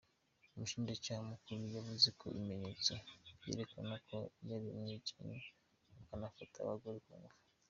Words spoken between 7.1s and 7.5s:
nguvu.